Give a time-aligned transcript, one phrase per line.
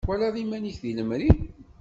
[0.05, 1.31] Twalaḍ iman-ik deg lemri.